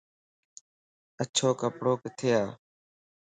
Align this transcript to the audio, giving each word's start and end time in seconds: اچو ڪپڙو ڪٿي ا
اچو 1.21 1.49
ڪپڙو 1.59 1.93
ڪٿي 2.03 2.29
ا 2.41 2.43